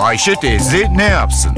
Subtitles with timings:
[0.00, 1.52] Ayşe teyze ne yapsın?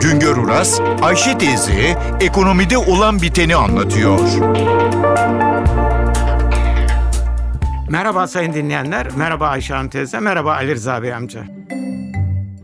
[0.00, 4.20] Güngör Uras, Ayşe teyze ekonomide olan biteni anlatıyor.
[7.88, 11.44] Merhaba sayın dinleyenler, merhaba Ayşe Hanım teyze, merhaba Ali Rıza Bey amca.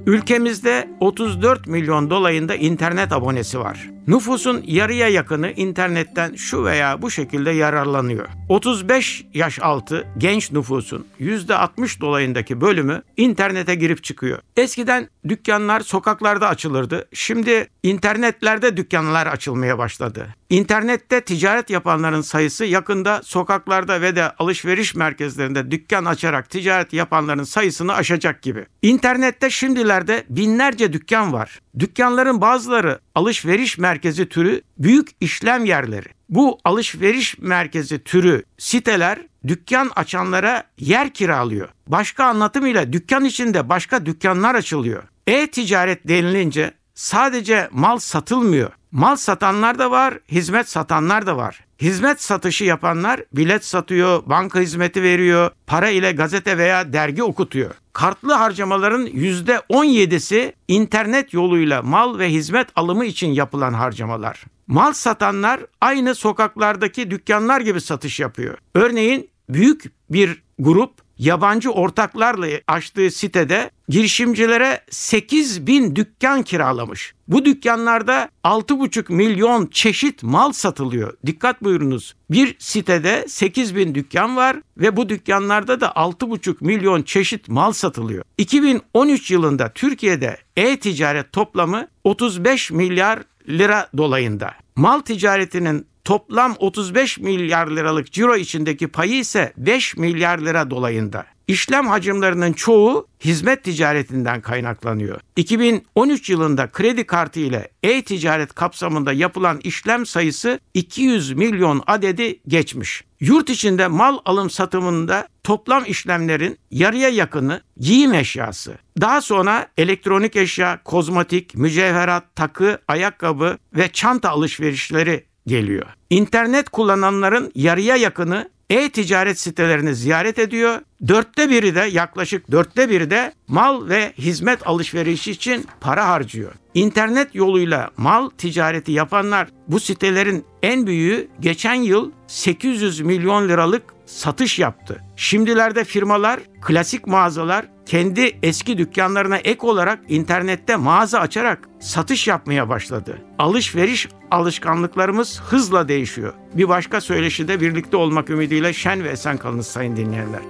[0.07, 3.96] Ülkemizde 34 milyon dolayında internet abonesi var.
[4.07, 8.29] Nüfusun yarıya yakını internetten şu veya bu şekilde yararlanıyor.
[8.49, 14.39] 35 yaş altı genç nüfusun %60 dolayındaki bölümü internete girip çıkıyor.
[14.57, 17.09] Eskiden dükkanlar sokaklarda açılırdı.
[17.13, 20.27] Şimdi internetlerde dükkanlar açılmaya başladı.
[20.51, 27.95] İnternette ticaret yapanların sayısı yakında sokaklarda ve de alışveriş merkezlerinde dükkan açarak ticaret yapanların sayısını
[27.95, 28.67] aşacak gibi.
[28.83, 31.61] İnternette şimdilerde binlerce dükkan var.
[31.79, 36.09] Dükkanların bazıları alışveriş merkezi türü büyük işlem yerleri.
[36.29, 41.69] Bu alışveriş merkezi türü siteler dükkan açanlara yer kiralıyor.
[41.87, 45.03] Başka anlatımıyla dükkan içinde başka dükkanlar açılıyor.
[45.27, 48.71] E-ticaret denilince sadece mal satılmıyor.
[48.93, 51.66] Mal satanlar da var, hizmet satanlar da var.
[51.81, 57.71] Hizmet satışı yapanlar bilet satıyor, banka hizmeti veriyor, para ile gazete veya dergi okutuyor.
[57.93, 64.45] Kartlı harcamaların %17'si internet yoluyla mal ve hizmet alımı için yapılan harcamalar.
[64.67, 68.59] Mal satanlar aynı sokaklardaki dükkanlar gibi satış yapıyor.
[68.75, 77.15] Örneğin büyük bir grup yabancı ortaklarla açtığı sitede girişimcilere 8 bin dükkan kiralamış.
[77.29, 81.17] Bu dükkanlarda 6,5 milyon çeşit mal satılıyor.
[81.27, 82.15] Dikkat buyurunuz.
[82.31, 88.25] Bir sitede 8 bin dükkan var ve bu dükkanlarda da 6,5 milyon çeşit mal satılıyor.
[88.39, 94.55] 2013 yılında Türkiye'de e-ticaret toplamı 35 milyar lira dolayında.
[94.77, 101.27] Mal ticaretinin toplam 35 milyar liralık ciro içindeki payı ise 5 milyar lira dolayında.
[101.49, 105.21] İşlem hacimlerinin çoğu hizmet ticaretinden kaynaklanıyor.
[105.37, 113.05] 2013 yılında kredi kartı ile e-ticaret kapsamında yapılan işlem sayısı 200 milyon adedi geçmiş.
[113.21, 118.79] Yurt içinde mal alım satımında toplam işlemlerin yarıya yakını giyim eşyası.
[119.01, 125.87] Daha sonra elektronik eşya, kozmetik, mücevherat, takı, ayakkabı ve çanta alışverişleri geliyor.
[126.11, 130.81] İnternet kullananların yarıya yakını e-ticaret sitelerini ziyaret ediyor.
[131.09, 136.53] Dörtte biri de yaklaşık dörtte biri de mal ve hizmet alışverişi için para harcıyor.
[136.75, 144.59] İnternet yoluyla mal ticareti yapanlar bu sitelerin en büyüğü geçen yıl 800 milyon liralık satış
[144.59, 145.03] yaptı.
[145.17, 153.19] Şimdilerde firmalar, klasik mağazalar kendi eski dükkanlarına ek olarak internette mağaza açarak satış yapmaya başladı.
[153.39, 156.35] Alışveriş alışkanlıklarımız hızla değişiyor.
[156.55, 160.41] Bir başka söyleşide birlikte olmak ümidiyle şen ve esen kalınız sayın dinleyenler.